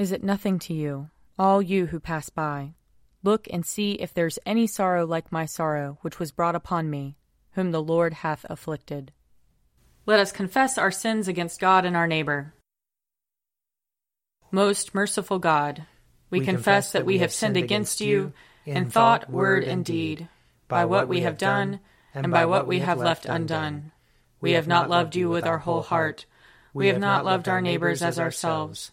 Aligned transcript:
Is 0.00 0.12
it 0.12 0.24
nothing 0.24 0.58
to 0.60 0.72
you, 0.72 1.10
all 1.38 1.60
you 1.60 1.84
who 1.84 2.00
pass 2.00 2.30
by? 2.30 2.72
Look 3.22 3.46
and 3.52 3.66
see 3.66 3.92
if 3.92 4.14
there's 4.14 4.38
any 4.46 4.66
sorrow 4.66 5.04
like 5.04 5.30
my 5.30 5.44
sorrow, 5.44 5.98
which 6.00 6.18
was 6.18 6.32
brought 6.32 6.54
upon 6.54 6.88
me, 6.88 7.18
whom 7.50 7.70
the 7.70 7.82
Lord 7.82 8.14
hath 8.14 8.46
afflicted. 8.48 9.12
Let 10.06 10.18
us 10.18 10.32
confess 10.32 10.78
our 10.78 10.90
sins 10.90 11.28
against 11.28 11.60
God 11.60 11.84
and 11.84 11.98
our 11.98 12.06
neighbor. 12.06 12.54
Most 14.50 14.94
merciful 14.94 15.38
God, 15.38 15.84
we, 16.30 16.38
we 16.38 16.46
confess, 16.46 16.64
confess 16.64 16.92
that 16.92 17.04
we 17.04 17.18
have 17.18 17.30
sinned 17.30 17.58
against 17.58 18.00
you 18.00 18.32
in 18.64 18.88
thought, 18.88 19.28
word, 19.28 19.64
and 19.64 19.84
deed, 19.84 20.30
by 20.66 20.86
what 20.86 21.08
we 21.08 21.20
have 21.20 21.36
done, 21.36 21.78
and 22.14 22.32
by 22.32 22.46
what 22.46 22.66
we 22.66 22.78
have 22.78 22.96
left 22.96 23.26
undone. 23.26 23.92
We 24.40 24.52
have 24.52 24.66
not 24.66 24.88
loved 24.88 25.14
you 25.14 25.28
with 25.28 25.44
our 25.44 25.58
whole 25.58 25.82
heart. 25.82 26.24
We 26.72 26.86
have 26.86 26.98
not 26.98 27.26
loved 27.26 27.50
our 27.50 27.60
neighbors 27.60 28.00
as 28.00 28.18
ourselves. 28.18 28.92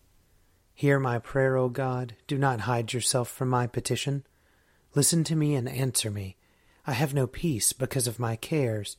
Hear 0.73 0.99
my 0.99 1.19
prayer, 1.19 1.57
O 1.57 1.69
God. 1.69 2.15
Do 2.27 2.37
not 2.37 2.61
hide 2.61 2.93
yourself 2.93 3.29
from 3.29 3.49
my 3.49 3.67
petition. 3.67 4.25
Listen 4.95 5.23
to 5.25 5.35
me 5.35 5.55
and 5.55 5.69
answer 5.69 6.09
me. 6.09 6.37
I 6.87 6.93
have 6.93 7.13
no 7.13 7.27
peace 7.27 7.73
because 7.73 8.07
of 8.07 8.19
my 8.19 8.35
cares. 8.35 8.97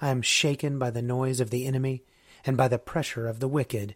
I 0.00 0.08
am 0.08 0.22
shaken 0.22 0.78
by 0.78 0.90
the 0.90 1.02
noise 1.02 1.40
of 1.40 1.50
the 1.50 1.66
enemy 1.66 2.02
and 2.46 2.56
by 2.56 2.68
the 2.68 2.78
pressure 2.78 3.28
of 3.28 3.40
the 3.40 3.48
wicked. 3.48 3.94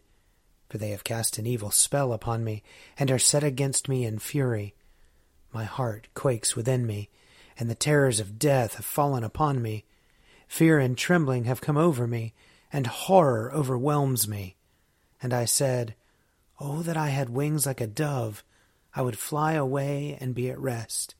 For 0.69 0.77
they 0.77 0.91
have 0.91 1.03
cast 1.03 1.37
an 1.37 1.47
evil 1.47 1.71
spell 1.71 2.13
upon 2.13 2.43
me 2.43 2.63
and 2.97 3.09
are 3.09 3.19
set 3.19 3.43
against 3.43 3.89
me 3.89 4.05
in 4.05 4.19
fury. 4.19 4.75
My 5.51 5.63
heart 5.63 6.07
quakes 6.13 6.55
within 6.55 6.85
me, 6.85 7.09
and 7.57 7.69
the 7.69 7.75
terrors 7.75 8.19
of 8.19 8.37
death 8.37 8.75
have 8.75 8.85
fallen 8.85 9.23
upon 9.23 9.61
me. 9.61 9.85
Fear 10.47 10.79
and 10.79 10.97
trembling 10.97 11.45
have 11.45 11.61
come 11.61 11.77
over 11.77 12.07
me, 12.07 12.33
and 12.71 12.87
horror 12.87 13.51
overwhelms 13.53 14.27
me. 14.27 14.57
And 15.21 15.33
I 15.33 15.45
said, 15.45 15.95
Oh, 16.59 16.81
that 16.83 16.97
I 16.97 17.09
had 17.09 17.29
wings 17.29 17.65
like 17.65 17.81
a 17.81 17.87
dove! 17.87 18.43
I 18.93 19.01
would 19.01 19.17
fly 19.17 19.53
away 19.53 20.17
and 20.21 20.33
be 20.33 20.49
at 20.49 20.59
rest. 20.59 21.15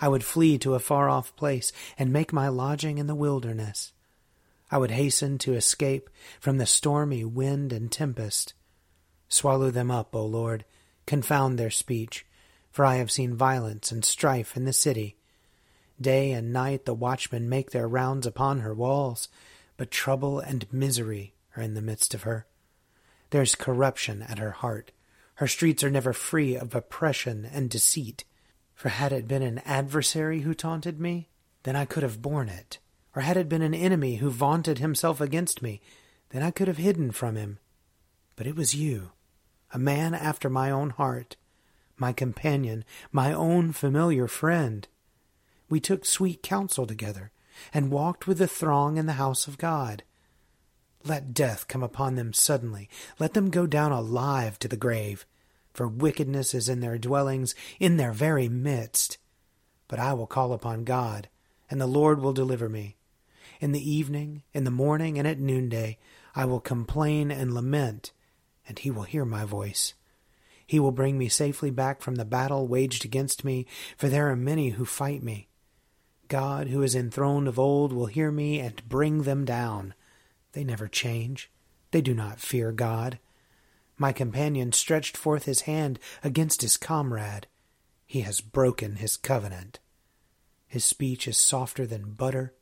I 0.00 0.08
would 0.08 0.24
flee 0.24 0.58
to 0.58 0.74
a 0.74 0.80
far 0.80 1.08
off 1.08 1.36
place 1.36 1.72
and 1.96 2.12
make 2.12 2.32
my 2.32 2.48
lodging 2.48 2.98
in 2.98 3.06
the 3.06 3.14
wilderness. 3.14 3.92
I 4.72 4.78
would 4.78 4.90
hasten 4.90 5.38
to 5.38 5.54
escape 5.54 6.10
from 6.40 6.58
the 6.58 6.66
stormy 6.66 7.24
wind 7.24 7.72
and 7.72 7.92
tempest. 7.92 8.54
Swallow 9.28 9.70
them 9.70 9.90
up, 9.90 10.16
O 10.16 10.26
Lord, 10.26 10.64
confound 11.06 11.58
their 11.58 11.70
speech, 11.70 12.26
for 12.70 12.84
I 12.84 12.96
have 12.96 13.10
seen 13.10 13.36
violence 13.36 13.92
and 13.92 14.04
strife 14.04 14.56
in 14.56 14.64
the 14.64 14.72
city. 14.72 15.16
Day 16.00 16.32
and 16.32 16.52
night 16.52 16.84
the 16.84 16.94
watchmen 16.94 17.48
make 17.48 17.70
their 17.70 17.86
rounds 17.86 18.26
upon 18.26 18.60
her 18.60 18.74
walls, 18.74 19.28
but 19.76 19.90
trouble 19.90 20.40
and 20.40 20.66
misery 20.72 21.34
are 21.56 21.62
in 21.62 21.74
the 21.74 21.82
midst 21.82 22.14
of 22.14 22.22
her. 22.22 22.46
There's 23.32 23.54
corruption 23.54 24.20
at 24.20 24.38
her 24.38 24.50
heart. 24.50 24.92
Her 25.36 25.48
streets 25.48 25.82
are 25.82 25.88
never 25.88 26.12
free 26.12 26.54
of 26.54 26.74
oppression 26.74 27.48
and 27.50 27.70
deceit. 27.70 28.24
For 28.74 28.90
had 28.90 29.10
it 29.10 29.26
been 29.26 29.40
an 29.40 29.60
adversary 29.60 30.40
who 30.40 30.52
taunted 30.52 31.00
me, 31.00 31.30
then 31.62 31.74
I 31.74 31.86
could 31.86 32.02
have 32.02 32.20
borne 32.20 32.50
it. 32.50 32.78
Or 33.16 33.22
had 33.22 33.38
it 33.38 33.48
been 33.48 33.62
an 33.62 33.72
enemy 33.72 34.16
who 34.16 34.28
vaunted 34.28 34.80
himself 34.80 35.18
against 35.18 35.62
me, 35.62 35.80
then 36.28 36.42
I 36.42 36.50
could 36.50 36.68
have 36.68 36.76
hidden 36.76 37.10
from 37.10 37.36
him. 37.36 37.58
But 38.36 38.46
it 38.46 38.54
was 38.54 38.74
you, 38.74 39.12
a 39.72 39.78
man 39.78 40.12
after 40.12 40.50
my 40.50 40.70
own 40.70 40.90
heart, 40.90 41.36
my 41.96 42.12
companion, 42.12 42.84
my 43.12 43.32
own 43.32 43.72
familiar 43.72 44.28
friend. 44.28 44.86
We 45.70 45.80
took 45.80 46.04
sweet 46.04 46.42
counsel 46.42 46.86
together, 46.86 47.32
and 47.72 47.90
walked 47.90 48.26
with 48.26 48.36
the 48.36 48.46
throng 48.46 48.98
in 48.98 49.06
the 49.06 49.14
house 49.14 49.48
of 49.48 49.56
God. 49.56 50.02
Let 51.04 51.34
death 51.34 51.66
come 51.66 51.82
upon 51.82 52.14
them 52.14 52.32
suddenly. 52.32 52.88
Let 53.18 53.34
them 53.34 53.50
go 53.50 53.66
down 53.66 53.92
alive 53.92 54.58
to 54.60 54.68
the 54.68 54.76
grave. 54.76 55.26
For 55.72 55.88
wickedness 55.88 56.54
is 56.54 56.68
in 56.68 56.80
their 56.80 56.98
dwellings, 56.98 57.54
in 57.80 57.96
their 57.96 58.12
very 58.12 58.48
midst. 58.48 59.18
But 59.88 59.98
I 59.98 60.12
will 60.12 60.26
call 60.26 60.52
upon 60.52 60.84
God, 60.84 61.28
and 61.70 61.80
the 61.80 61.86
Lord 61.86 62.20
will 62.20 62.32
deliver 62.32 62.68
me. 62.68 62.96
In 63.60 63.72
the 63.72 63.90
evening, 63.90 64.42
in 64.52 64.64
the 64.64 64.70
morning, 64.70 65.18
and 65.18 65.26
at 65.26 65.38
noonday, 65.38 65.98
I 66.34 66.44
will 66.44 66.60
complain 66.60 67.30
and 67.30 67.54
lament, 67.54 68.12
and 68.68 68.78
he 68.78 68.90
will 68.90 69.02
hear 69.02 69.24
my 69.24 69.44
voice. 69.44 69.94
He 70.66 70.78
will 70.78 70.92
bring 70.92 71.18
me 71.18 71.28
safely 71.28 71.70
back 71.70 72.00
from 72.00 72.14
the 72.14 72.24
battle 72.24 72.66
waged 72.68 73.04
against 73.04 73.44
me, 73.44 73.66
for 73.96 74.08
there 74.08 74.30
are 74.30 74.36
many 74.36 74.70
who 74.70 74.84
fight 74.84 75.22
me. 75.22 75.48
God, 76.28 76.68
who 76.68 76.82
is 76.82 76.94
enthroned 76.94 77.48
of 77.48 77.58
old, 77.58 77.92
will 77.92 78.06
hear 78.06 78.30
me 78.30 78.60
and 78.60 78.88
bring 78.88 79.22
them 79.22 79.44
down. 79.44 79.94
They 80.52 80.64
never 80.64 80.88
change. 80.88 81.50
They 81.90 82.00
do 82.00 82.14
not 82.14 82.40
fear 82.40 82.72
God. 82.72 83.18
My 83.98 84.12
companion 84.12 84.72
stretched 84.72 85.16
forth 85.16 85.44
his 85.44 85.62
hand 85.62 85.98
against 86.24 86.62
his 86.62 86.76
comrade. 86.76 87.46
He 88.06 88.22
has 88.22 88.40
broken 88.40 88.96
his 88.96 89.16
covenant. 89.16 89.78
His 90.66 90.84
speech 90.84 91.28
is 91.28 91.36
softer 91.36 91.86
than 91.86 92.12
butter, 92.12 92.54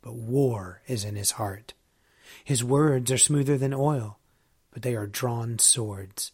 but 0.00 0.14
war 0.14 0.82
is 0.86 1.04
in 1.04 1.16
his 1.16 1.32
heart. 1.32 1.74
His 2.44 2.62
words 2.62 3.10
are 3.10 3.18
smoother 3.18 3.58
than 3.58 3.74
oil, 3.74 4.18
but 4.70 4.82
they 4.82 4.94
are 4.94 5.06
drawn 5.06 5.58
swords. 5.58 6.32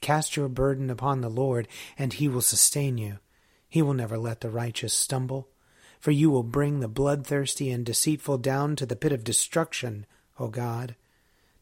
Cast 0.00 0.36
your 0.36 0.48
burden 0.48 0.90
upon 0.90 1.20
the 1.20 1.28
Lord, 1.28 1.66
and 1.98 2.12
he 2.12 2.28
will 2.28 2.40
sustain 2.40 2.98
you. 2.98 3.18
He 3.68 3.82
will 3.82 3.94
never 3.94 4.18
let 4.18 4.40
the 4.42 4.50
righteous 4.50 4.94
stumble, 4.94 5.48
for 5.98 6.10
you 6.10 6.30
will 6.30 6.42
bring 6.42 6.80
the 6.80 6.88
bloodthirsty 6.88 7.70
and 7.70 7.84
deceitful 7.84 8.38
down 8.38 8.76
to 8.76 8.86
the 8.86 8.96
pit 8.96 9.12
of 9.12 9.24
destruction. 9.24 10.06
O 10.38 10.48
God. 10.48 10.96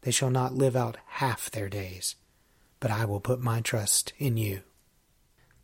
They 0.02 0.10
shall 0.10 0.30
not 0.30 0.54
live 0.54 0.74
out 0.74 0.96
half 1.06 1.50
their 1.50 1.68
days, 1.68 2.16
but 2.80 2.90
I 2.90 3.04
will 3.04 3.20
put 3.20 3.40
my 3.40 3.60
trust 3.60 4.12
in 4.18 4.36
you. 4.36 4.62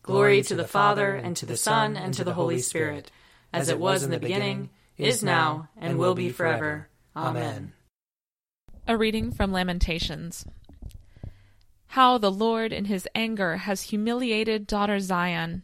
Glory 0.03 0.43
to 0.43 0.55
the 0.55 0.67
Father, 0.67 1.15
and 1.15 1.37
to 1.37 1.45
the 1.45 1.57
Son, 1.57 1.97
and 1.97 2.15
to 2.15 2.25
the 2.25 2.35
Holy 2.35 2.61
Spirit, 2.61 3.11
as 3.53 3.69
it 3.69 3.79
was 3.79 4.03
in 4.03 4.11
the 4.11 4.19
beginning, 4.19 4.71
is 4.97 5.23
now, 5.23 5.69
and 5.77 5.99
will 5.99 6.15
be 6.15 6.31
forever. 6.31 6.89
Amen. 7.17 7.73
A 8.87 8.97
reading 8.97 9.33
from 9.33 9.53
Lamentations. 9.53 10.47
How 11.89 12.17
the 12.19 12.31
Lord 12.31 12.73
in 12.73 12.85
his 12.87 13.09
anger 13.15 13.59
has 13.59 13.83
humiliated 13.83 14.67
daughter 14.67 15.01
Zion. 15.01 15.63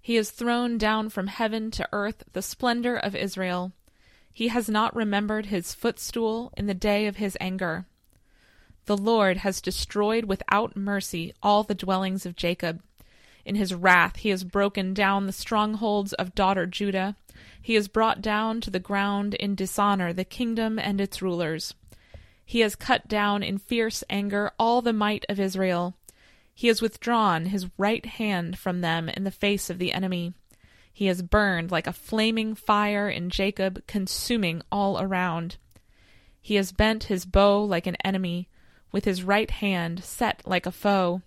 He 0.00 0.16
has 0.16 0.30
thrown 0.30 0.78
down 0.78 1.08
from 1.08 1.28
heaven 1.28 1.70
to 1.72 1.88
earth 1.92 2.24
the 2.32 2.42
splendor 2.42 2.96
of 2.96 3.16
Israel. 3.16 3.72
He 4.36 4.48
has 4.48 4.68
not 4.68 4.96
remembered 4.96 5.46
his 5.46 5.74
footstool 5.74 6.52
in 6.56 6.66
the 6.66 6.74
day 6.74 7.06
of 7.06 7.16
his 7.16 7.38
anger. 7.40 7.86
The 8.86 8.96
Lord 8.96 9.38
has 9.38 9.60
destroyed 9.60 10.24
without 10.24 10.76
mercy 10.76 11.32
all 11.40 11.62
the 11.62 11.72
dwellings 11.72 12.26
of 12.26 12.34
Jacob. 12.34 12.82
In 13.44 13.54
his 13.54 13.72
wrath, 13.72 14.16
he 14.16 14.30
has 14.30 14.42
broken 14.42 14.92
down 14.92 15.26
the 15.26 15.32
strongholds 15.32 16.14
of 16.14 16.34
daughter 16.34 16.66
Judah. 16.66 17.14
He 17.62 17.74
has 17.74 17.86
brought 17.86 18.20
down 18.20 18.60
to 18.62 18.70
the 18.70 18.80
ground 18.80 19.34
in 19.34 19.54
dishonor 19.54 20.12
the 20.12 20.24
kingdom 20.24 20.80
and 20.80 21.00
its 21.00 21.22
rulers. 21.22 21.72
He 22.44 22.58
has 22.60 22.74
cut 22.74 23.06
down 23.06 23.44
in 23.44 23.58
fierce 23.58 24.02
anger 24.10 24.50
all 24.58 24.82
the 24.82 24.92
might 24.92 25.24
of 25.28 25.38
Israel. 25.38 25.94
He 26.52 26.66
has 26.66 26.82
withdrawn 26.82 27.46
his 27.46 27.68
right 27.78 28.04
hand 28.04 28.58
from 28.58 28.80
them 28.80 29.08
in 29.08 29.22
the 29.22 29.30
face 29.30 29.70
of 29.70 29.78
the 29.78 29.92
enemy. 29.92 30.34
He 30.96 31.06
has 31.06 31.22
burned 31.22 31.72
like 31.72 31.88
a 31.88 31.92
flaming 31.92 32.54
fire 32.54 33.10
in 33.10 33.28
Jacob, 33.28 33.84
consuming 33.88 34.62
all 34.70 35.00
around. 35.00 35.56
He 36.40 36.54
has 36.54 36.70
bent 36.70 37.04
his 37.04 37.26
bow 37.26 37.64
like 37.64 37.88
an 37.88 37.96
enemy, 38.04 38.48
with 38.92 39.04
his 39.04 39.24
right 39.24 39.50
hand 39.50 40.04
set 40.04 40.42
like 40.46 40.66
a 40.66 40.70
foe. 40.70 41.20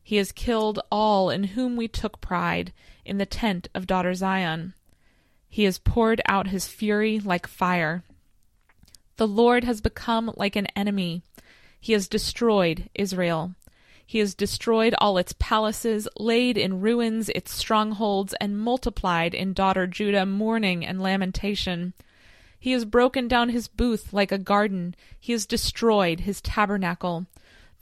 He 0.00 0.14
has 0.16 0.30
killed 0.30 0.78
all 0.92 1.28
in 1.28 1.42
whom 1.42 1.74
we 1.74 1.88
took 1.88 2.20
pride, 2.20 2.72
in 3.04 3.18
the 3.18 3.26
tent 3.26 3.68
of 3.74 3.88
daughter 3.88 4.14
Zion. 4.14 4.74
He 5.48 5.64
has 5.64 5.78
poured 5.78 6.20
out 6.26 6.46
his 6.46 6.68
fury 6.68 7.18
like 7.18 7.48
fire. 7.48 8.04
The 9.16 9.26
Lord 9.26 9.64
has 9.64 9.80
become 9.80 10.32
like 10.36 10.54
an 10.54 10.68
enemy. 10.76 11.24
He 11.80 11.94
has 11.94 12.06
destroyed 12.06 12.88
Israel. 12.94 13.56
He 14.10 14.18
has 14.18 14.34
destroyed 14.34 14.92
all 14.98 15.18
its 15.18 15.32
palaces, 15.38 16.08
laid 16.18 16.58
in 16.58 16.80
ruins 16.80 17.28
its 17.28 17.52
strongholds, 17.54 18.34
and 18.40 18.58
multiplied 18.58 19.34
in 19.34 19.52
daughter 19.52 19.86
Judah 19.86 20.26
mourning 20.26 20.84
and 20.84 21.00
lamentation. 21.00 21.92
He 22.58 22.72
has 22.72 22.84
broken 22.84 23.28
down 23.28 23.50
his 23.50 23.68
booth 23.68 24.12
like 24.12 24.32
a 24.32 24.36
garden. 24.36 24.96
He 25.20 25.30
has 25.30 25.46
destroyed 25.46 26.22
his 26.22 26.40
tabernacle. 26.40 27.26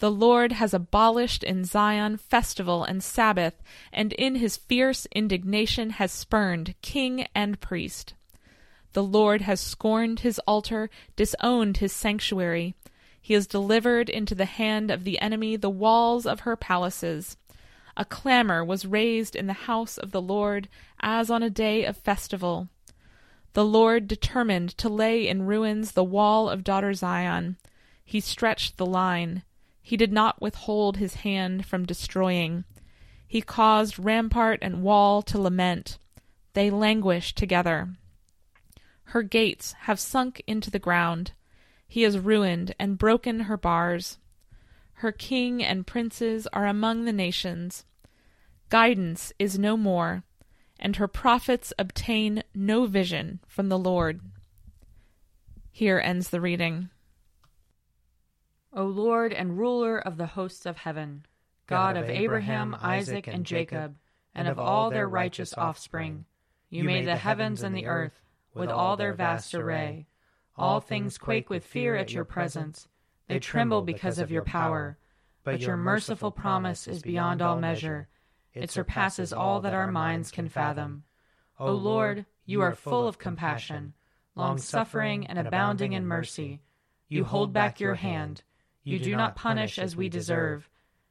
The 0.00 0.10
Lord 0.10 0.52
has 0.52 0.74
abolished 0.74 1.42
in 1.42 1.64
Zion 1.64 2.18
festival 2.18 2.84
and 2.84 3.02
Sabbath, 3.02 3.54
and 3.90 4.12
in 4.12 4.34
his 4.34 4.58
fierce 4.58 5.06
indignation 5.10 5.92
has 5.92 6.12
spurned 6.12 6.74
king 6.82 7.26
and 7.34 7.58
priest. 7.58 8.12
The 8.92 9.02
Lord 9.02 9.40
has 9.40 9.62
scorned 9.62 10.20
his 10.20 10.38
altar, 10.40 10.90
disowned 11.16 11.78
his 11.78 11.94
sanctuary. 11.94 12.74
He 13.20 13.34
has 13.34 13.46
delivered 13.46 14.08
into 14.08 14.34
the 14.34 14.44
hand 14.44 14.90
of 14.90 15.04
the 15.04 15.18
enemy 15.20 15.56
the 15.56 15.70
walls 15.70 16.26
of 16.26 16.40
her 16.40 16.56
palaces. 16.56 17.36
A 17.96 18.04
clamor 18.04 18.64
was 18.64 18.86
raised 18.86 19.34
in 19.34 19.46
the 19.46 19.52
house 19.52 19.98
of 19.98 20.12
the 20.12 20.22
Lord 20.22 20.68
as 21.00 21.30
on 21.30 21.42
a 21.42 21.50
day 21.50 21.84
of 21.84 21.96
festival. 21.96 22.68
The 23.54 23.64
Lord 23.64 24.06
determined 24.06 24.76
to 24.78 24.88
lay 24.88 25.26
in 25.26 25.46
ruins 25.46 25.92
the 25.92 26.04
wall 26.04 26.48
of 26.48 26.62
daughter 26.62 26.94
Zion. 26.94 27.56
He 28.04 28.20
stretched 28.20 28.76
the 28.76 28.86
line. 28.86 29.42
He 29.82 29.96
did 29.96 30.12
not 30.12 30.40
withhold 30.40 30.98
his 30.98 31.14
hand 31.16 31.66
from 31.66 31.86
destroying. 31.86 32.64
He 33.26 33.42
caused 33.42 33.98
rampart 33.98 34.60
and 34.62 34.82
wall 34.82 35.22
to 35.22 35.40
lament. 35.40 35.98
They 36.52 36.70
languish 36.70 37.34
together. 37.34 37.94
Her 39.04 39.22
gates 39.22 39.72
have 39.80 39.98
sunk 39.98 40.42
into 40.46 40.70
the 40.70 40.78
ground. 40.78 41.32
He 41.88 42.02
has 42.02 42.18
ruined 42.18 42.74
and 42.78 42.98
broken 42.98 43.40
her 43.40 43.56
bars. 43.56 44.18
Her 44.94 45.10
king 45.10 45.64
and 45.64 45.86
princes 45.86 46.46
are 46.52 46.66
among 46.66 47.04
the 47.04 47.12
nations. 47.12 47.86
Guidance 48.68 49.32
is 49.38 49.58
no 49.58 49.76
more, 49.76 50.22
and 50.78 50.96
her 50.96 51.08
prophets 51.08 51.72
obtain 51.78 52.42
no 52.54 52.84
vision 52.84 53.40
from 53.46 53.70
the 53.70 53.78
Lord. 53.78 54.20
Here 55.70 55.98
ends 55.98 56.28
the 56.28 56.40
reading. 56.40 56.90
O 58.72 58.84
Lord 58.84 59.32
and 59.32 59.56
ruler 59.56 59.98
of 59.98 60.18
the 60.18 60.26
hosts 60.26 60.66
of 60.66 60.76
heaven, 60.76 61.24
God, 61.66 61.94
God 61.94 62.04
of 62.04 62.10
Abraham, 62.10 62.76
Isaac, 62.80 63.26
and 63.26 63.46
Jacob, 63.46 63.96
and 64.34 64.46
of 64.46 64.58
all 64.58 64.90
their 64.90 65.08
righteous 65.08 65.54
offspring, 65.56 66.26
you 66.68 66.84
made 66.84 67.06
the 67.06 67.16
heavens 67.16 67.62
and 67.62 67.74
the 67.74 67.86
earth 67.86 68.20
with 68.52 68.68
all 68.68 68.96
their 68.96 69.14
vast 69.14 69.54
array. 69.54 70.06
All 70.58 70.80
things 70.80 71.18
quake 71.18 71.48
with 71.48 71.64
fear 71.64 71.94
at 71.94 72.12
your 72.12 72.24
presence. 72.24 72.88
They 73.28 73.38
tremble 73.38 73.82
because 73.82 74.18
of 74.18 74.30
your 74.30 74.42
power. 74.42 74.98
But 75.44 75.60
your 75.60 75.76
merciful 75.76 76.32
promise 76.32 76.88
is 76.88 77.00
beyond 77.00 77.40
all 77.40 77.60
measure. 77.60 78.08
It 78.52 78.70
surpasses 78.70 79.32
all 79.32 79.60
that 79.60 79.72
our 79.72 79.90
minds 79.90 80.30
can 80.32 80.48
fathom. 80.48 81.04
O 81.60 81.72
Lord, 81.72 82.26
you 82.44 82.60
are 82.60 82.74
full 82.74 83.06
of 83.06 83.18
compassion, 83.18 83.94
long 84.34 84.58
suffering 84.58 85.26
and 85.26 85.38
abounding 85.38 85.92
in 85.92 86.06
mercy. 86.06 86.60
You 87.08 87.24
hold 87.24 87.52
back 87.52 87.78
your 87.78 87.94
hand. 87.94 88.42
You 88.82 88.98
do 88.98 89.14
not 89.14 89.36
punish 89.36 89.78
as 89.78 89.94
we 89.94 90.08
deserve. 90.08 90.68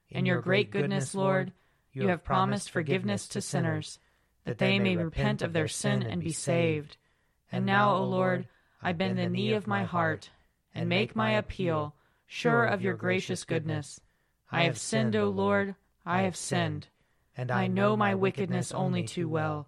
In 0.09 0.25
your 0.25 0.41
great 0.41 0.71
goodness, 0.71 1.15
Lord, 1.15 1.53
you 1.93 2.07
have 2.09 2.23
promised 2.23 2.69
forgiveness 2.69 3.27
to 3.29 3.41
sinners, 3.41 3.99
that 4.45 4.57
they 4.57 4.77
may 4.77 4.97
repent 4.97 5.41
of 5.41 5.53
their 5.53 5.67
sin 5.67 6.03
and 6.03 6.21
be 6.21 6.31
saved. 6.31 6.97
And 7.51 7.65
now, 7.65 7.95
O 7.95 8.03
Lord, 8.03 8.47
I 8.81 8.93
bend 8.93 9.17
the 9.17 9.29
knee 9.29 9.53
of 9.53 9.67
my 9.67 9.83
heart 9.83 10.29
and 10.73 10.87
make 10.87 11.15
my 11.15 11.31
appeal, 11.31 11.95
sure 12.25 12.65
of 12.65 12.81
your 12.81 12.93
gracious 12.93 13.43
goodness. 13.43 13.99
I 14.51 14.63
have 14.63 14.77
sinned, 14.77 15.15
O 15.15 15.29
Lord, 15.29 15.75
I 16.05 16.21
have 16.21 16.35
sinned, 16.35 16.87
and 17.35 17.51
I 17.51 17.67
know 17.67 17.97
my 17.97 18.15
wickedness 18.15 18.71
only 18.71 19.03
too 19.03 19.27
well. 19.27 19.67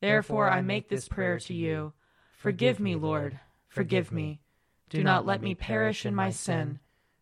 Therefore 0.00 0.50
I 0.50 0.62
make 0.62 0.88
this 0.88 1.08
prayer 1.08 1.38
to 1.40 1.54
you. 1.54 1.92
Forgive 2.36 2.80
me, 2.80 2.96
Lord, 2.96 3.38
forgive 3.68 4.10
me. 4.10 4.40
Do 4.88 5.04
not 5.04 5.24
let 5.24 5.40
me 5.40 5.54
perish 5.54 6.04
in 6.04 6.14
my 6.14 6.30
sin, 6.30 6.80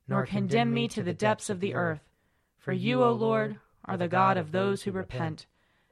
nor 0.08 0.24
condemn 0.24 0.72
me 0.72 0.88
to 0.88 1.02
the 1.02 1.12
depths 1.12 1.50
of 1.50 1.60
the 1.60 1.74
earth. 1.74 2.08
For 2.56 2.72
you, 2.72 3.02
O 3.02 3.12
Lord, 3.12 3.58
are 3.84 3.96
the 3.96 4.08
God 4.08 4.36
of 4.36 4.52
those 4.52 4.82
who 4.82 4.92
repent, 4.92 5.46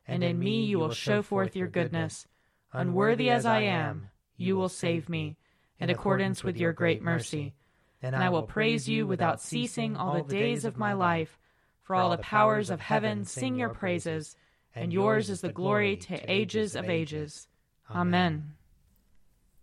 and 0.08 0.24
in 0.24 0.38
me 0.38 0.64
you 0.64 0.78
will 0.78 0.92
show 0.92 1.22
forth 1.22 1.56
your 1.56 1.68
goodness. 1.68 2.26
Unworthy 2.72 3.30
as 3.30 3.44
I 3.44 3.60
am, 3.60 4.10
you 4.36 4.56
will 4.56 4.68
save 4.68 5.08
me, 5.08 5.36
in 5.78 5.90
accordance 5.90 6.42
with 6.42 6.56
your 6.56 6.72
great 6.72 7.02
mercy. 7.02 7.54
And 8.02 8.14
I 8.14 8.28
will 8.28 8.42
praise 8.42 8.88
you 8.88 9.06
without 9.06 9.40
ceasing 9.40 9.96
all 9.96 10.22
the 10.22 10.34
days 10.34 10.64
of 10.64 10.76
my 10.76 10.92
life. 10.92 11.38
For 11.82 11.94
all 11.94 12.10
the 12.10 12.18
powers 12.18 12.70
of 12.70 12.80
heaven 12.80 13.24
sing 13.24 13.56
your 13.56 13.68
praises, 13.68 14.36
and 14.74 14.92
yours 14.92 15.30
is 15.30 15.40
the 15.40 15.52
glory 15.52 15.96
to 15.96 16.30
ages 16.30 16.74
of 16.74 16.90
ages. 16.90 17.46
Amen. 17.90 18.54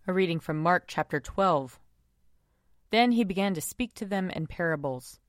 A 0.06 0.12
reading 0.12 0.40
from 0.40 0.58
Mark 0.58 0.84
chapter 0.86 1.20
12. 1.20 1.78
Then 2.90 3.12
he 3.12 3.24
began 3.24 3.54
to 3.54 3.60
speak 3.60 3.94
to 3.94 4.04
them 4.04 4.30
in 4.30 4.46
parables. 4.46 5.20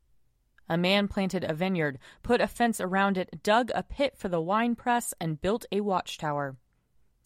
A 0.67 0.77
man 0.77 1.07
planted 1.07 1.43
a 1.43 1.53
vineyard, 1.53 1.99
put 2.23 2.41
a 2.41 2.47
fence 2.47 2.81
around 2.81 3.17
it, 3.17 3.43
dug 3.43 3.71
a 3.75 3.83
pit 3.83 4.17
for 4.17 4.29
the 4.29 4.41
winepress, 4.41 5.13
and 5.19 5.41
built 5.41 5.65
a 5.71 5.81
watchtower. 5.81 6.55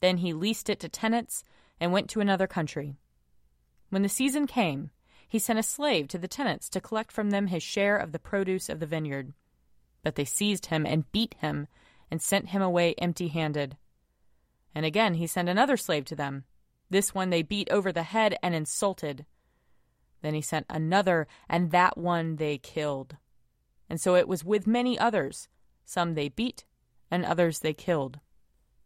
Then 0.02 0.18
he 0.18 0.34
leased 0.34 0.70
it 0.70 0.80
to 0.82 0.90
tenants 0.90 1.44
and 1.80 1.92
went 1.92 2.10
to 2.10 2.20
another 2.20 2.48
country. 2.48 2.96
When 3.90 4.02
the 4.02 4.10
season 4.10 4.48
came, 4.48 4.92
he 5.28 5.40
sent 5.40 5.60
a 5.60 5.64
slave 5.64 6.08
to 6.10 6.18
the 6.18 6.28
tenants 6.28 6.70
to 6.70 6.82
collect 6.82 7.12
from 7.12 7.30
them 7.30 7.48
his 7.48 7.64
share 7.64 7.98
of 7.98 8.12
the 8.12 8.20
produce 8.20 8.70
of 8.70 8.80
the 8.80 8.86
vineyard. 8.86 9.34
But 10.04 10.16
they 10.16 10.26
seized 10.26 10.68
him 10.68 10.86
and 10.86 11.12
beat 11.12 11.36
him 11.40 11.68
and 12.10 12.22
sent 12.22 12.50
him 12.50 12.62
away 12.62 12.96
empty 12.98 13.28
handed. 13.28 13.78
And 14.74 14.86
again 14.86 15.16
he 15.16 15.28
sent 15.28 15.50
another 15.50 15.78
slave 15.78 16.06
to 16.06 16.16
them. 16.16 16.46
This 16.90 17.14
one 17.14 17.30
they 17.30 17.44
beat 17.44 17.70
over 17.70 17.92
the 17.92 18.04
head 18.04 18.36
and 18.42 18.56
insulted. 18.56 19.26
Then 20.22 20.34
he 20.34 20.42
sent 20.42 20.66
another, 20.70 21.28
and 21.48 21.72
that 21.72 21.98
one 21.98 22.38
they 22.38 22.58
killed. 22.58 23.18
And 23.90 24.02
so 24.02 24.16
it 24.16 24.28
was 24.28 24.44
with 24.44 24.68
many 24.68 24.98
others. 24.98 25.48
Some 25.86 26.14
they 26.14 26.30
beat, 26.30 26.66
and 27.10 27.24
others 27.24 27.60
they 27.60 27.74
killed. 27.74 28.20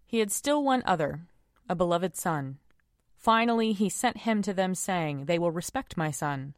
He 0.06 0.20
had 0.20 0.32
still 0.32 0.64
one 0.64 0.84
other, 0.86 1.22
a 1.68 1.76
beloved 1.76 2.16
son. 2.16 2.60
Finally, 3.24 3.72
he 3.72 3.88
sent 3.88 4.18
him 4.18 4.42
to 4.42 4.54
them, 4.54 4.76
saying, 4.76 5.26
They 5.26 5.40
will 5.40 5.50
respect 5.50 5.96
my 5.96 6.12
son. 6.12 6.56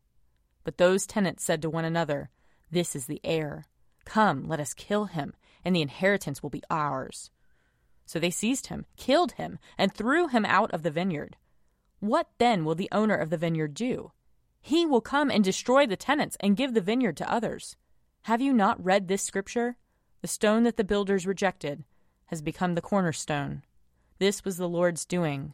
But 0.63 0.79
those 0.79 1.05
tenants 1.05 1.43
said 1.43 1.61
to 1.61 1.69
one 1.69 1.85
another, 1.85 2.31
This 2.71 2.95
is 2.95 3.05
the 3.05 3.21
heir. 3.23 3.65
Come, 4.03 4.47
let 4.47 4.59
us 4.59 4.73
kill 4.73 5.05
him, 5.05 5.35
and 5.63 5.75
the 5.75 5.83
inheritance 5.83 6.41
will 6.41 6.49
be 6.49 6.63
ours. 6.71 7.29
So 8.07 8.17
they 8.17 8.31
seized 8.31 8.67
him, 8.67 8.87
killed 8.97 9.33
him, 9.33 9.59
and 9.77 9.93
threw 9.93 10.27
him 10.27 10.43
out 10.43 10.71
of 10.71 10.81
the 10.81 10.89
vineyard. 10.89 11.37
What 11.99 12.29
then 12.39 12.65
will 12.65 12.73
the 12.73 12.89
owner 12.91 13.15
of 13.15 13.29
the 13.29 13.37
vineyard 13.37 13.75
do? 13.75 14.11
He 14.59 14.87
will 14.87 15.01
come 15.01 15.29
and 15.29 15.43
destroy 15.43 15.85
the 15.85 15.95
tenants 15.95 16.35
and 16.39 16.57
give 16.57 16.73
the 16.73 16.81
vineyard 16.81 17.17
to 17.17 17.31
others. 17.31 17.75
Have 18.23 18.41
you 18.41 18.51
not 18.51 18.83
read 18.83 19.07
this 19.07 19.21
scripture? 19.21 19.77
The 20.23 20.27
stone 20.27 20.63
that 20.63 20.77
the 20.77 20.83
builders 20.83 21.27
rejected 21.27 21.83
has 22.25 22.41
become 22.41 22.73
the 22.73 22.81
cornerstone. 22.81 23.61
This 24.17 24.43
was 24.43 24.57
the 24.57 24.67
Lord's 24.67 25.05
doing 25.05 25.53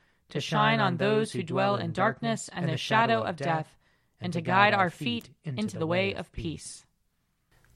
to 0.31 0.41
shine 0.41 0.79
on 0.79 0.97
those 0.97 1.31
who 1.31 1.43
dwell 1.43 1.75
in 1.75 1.91
darkness 1.91 2.49
and 2.53 2.67
the 2.67 2.77
shadow 2.77 3.21
of 3.21 3.35
death, 3.35 3.77
and 4.19 4.33
to 4.33 4.41
guide 4.41 4.73
our 4.73 4.89
feet 4.89 5.29
into 5.43 5.77
the 5.77 5.87
way 5.87 6.13
of 6.13 6.31
peace. 6.31 6.85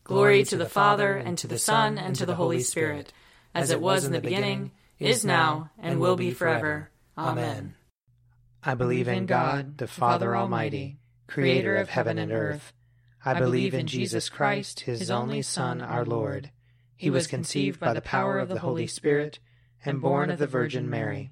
Glory 0.03 0.43
to 0.43 0.57
the 0.57 0.69
Father, 0.69 1.15
and 1.15 1.37
to 1.37 1.47
the 1.47 1.57
Son, 1.57 1.97
and 1.97 2.15
to 2.15 2.25
the 2.25 2.35
Holy 2.35 2.61
Spirit, 2.61 3.11
as 3.53 3.71
it 3.71 3.81
was 3.81 4.05
in 4.05 4.11
the 4.11 4.21
beginning, 4.21 4.71
is 4.99 5.25
now, 5.25 5.71
and 5.79 5.99
will 5.99 6.15
be 6.15 6.31
forever. 6.31 6.89
Amen. 7.17 7.75
I 8.63 8.75
believe 8.75 9.07
in 9.07 9.25
God, 9.25 9.77
the 9.77 9.87
Father 9.87 10.35
Almighty, 10.35 10.97
creator 11.27 11.75
of 11.75 11.89
heaven 11.89 12.17
and 12.17 12.31
earth. 12.31 12.73
I 13.23 13.39
believe 13.39 13.73
in 13.73 13.87
Jesus 13.87 14.29
Christ, 14.29 14.81
his 14.81 15.09
only 15.09 15.41
Son, 15.41 15.81
our 15.81 16.05
Lord 16.05 16.51
he 16.95 17.09
was 17.09 17.27
conceived 17.27 17.79
by 17.79 17.93
the 17.93 18.01
power 18.01 18.39
of 18.39 18.49
the 18.49 18.59
Holy 18.59 18.87
Spirit 18.87 19.39
and 19.83 20.01
born 20.01 20.29
of 20.29 20.39
the 20.39 20.47
Virgin 20.47 20.89
Mary. 20.89 21.31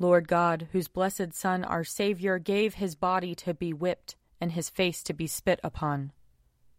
Lord 0.00 0.26
God, 0.28 0.68
whose 0.72 0.88
blessed 0.88 1.34
Son, 1.34 1.62
our 1.62 1.84
Savior, 1.84 2.38
gave 2.38 2.74
his 2.74 2.94
body 2.94 3.34
to 3.34 3.52
be 3.52 3.74
whipped 3.74 4.16
and 4.40 4.52
his 4.52 4.70
face 4.70 5.02
to 5.02 5.12
be 5.12 5.26
spit 5.26 5.60
upon, 5.62 6.12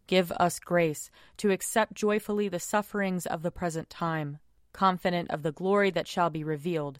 give 0.08 0.32
us 0.32 0.58
grace 0.58 1.08
to 1.36 1.52
accept 1.52 1.94
joyfully 1.94 2.48
the 2.48 2.58
sufferings 2.58 3.24
of 3.24 3.42
the 3.42 3.52
present 3.52 3.88
time, 3.88 4.40
confident 4.72 5.30
of 5.30 5.44
the 5.44 5.52
glory 5.52 5.88
that 5.92 6.08
shall 6.08 6.30
be 6.30 6.42
revealed. 6.42 6.98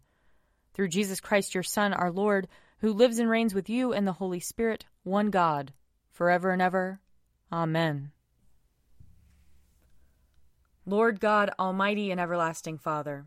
Through 0.74 0.88
Jesus 0.88 1.18
Christ, 1.18 1.54
your 1.54 1.64
Son, 1.64 1.92
our 1.92 2.12
Lord, 2.12 2.46
who 2.78 2.92
lives 2.92 3.18
and 3.18 3.28
reigns 3.28 3.52
with 3.52 3.68
you 3.68 3.92
and 3.92 4.06
the 4.06 4.12
Holy 4.12 4.38
Spirit, 4.38 4.86
one 5.02 5.30
God, 5.30 5.72
forever 6.12 6.52
and 6.52 6.62
ever. 6.62 7.00
Amen. 7.52 8.12
Lord 10.86 11.18
God, 11.18 11.50
Almighty 11.58 12.12
and 12.12 12.20
everlasting 12.20 12.78
Father, 12.78 13.26